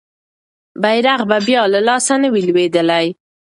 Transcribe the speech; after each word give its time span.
بیرغ 0.81 1.19
به 1.29 1.37
بیا 1.47 1.63
له 1.73 1.79
لاسه 1.87 2.15
نه 2.21 2.27
وي 2.33 2.41
لویدلی. 2.47 3.05